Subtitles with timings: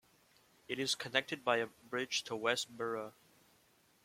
[0.67, 3.13] It is connected by a bridge to West Burra.